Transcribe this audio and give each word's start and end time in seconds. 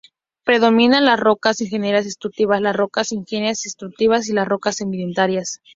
Predominan 0.43 1.05
las 1.05 1.19
rocas 1.19 1.61
ígneas 1.61 2.07
extrusivas, 2.07 2.59
las 2.59 2.75
rocas 2.75 3.11
ígneas 3.11 3.63
intrusivas 3.67 4.27
y 4.29 4.33
las 4.33 4.47
rocas 4.47 4.77
sedimentarias. 4.77 5.61